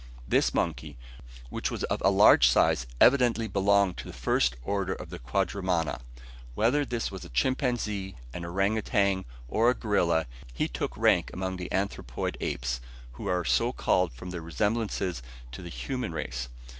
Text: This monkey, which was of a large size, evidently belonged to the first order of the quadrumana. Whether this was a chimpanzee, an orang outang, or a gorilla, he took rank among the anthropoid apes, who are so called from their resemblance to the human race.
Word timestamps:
This 0.27 0.51
monkey, 0.51 0.97
which 1.51 1.69
was 1.69 1.83
of 1.83 2.01
a 2.03 2.09
large 2.09 2.47
size, 2.47 2.87
evidently 2.99 3.47
belonged 3.47 3.97
to 3.97 4.07
the 4.07 4.13
first 4.17 4.55
order 4.63 4.93
of 4.93 5.11
the 5.11 5.19
quadrumana. 5.19 6.01
Whether 6.55 6.83
this 6.85 7.11
was 7.11 7.23
a 7.23 7.29
chimpanzee, 7.29 8.15
an 8.33 8.43
orang 8.43 8.79
outang, 8.79 9.25
or 9.47 9.69
a 9.69 9.75
gorilla, 9.75 10.25
he 10.55 10.67
took 10.67 10.97
rank 10.97 11.29
among 11.33 11.57
the 11.57 11.71
anthropoid 11.71 12.35
apes, 12.41 12.81
who 13.11 13.27
are 13.27 13.45
so 13.45 13.71
called 13.71 14.11
from 14.11 14.31
their 14.31 14.41
resemblance 14.41 14.97
to 15.51 15.61
the 15.61 15.69
human 15.69 16.13
race. 16.13 16.49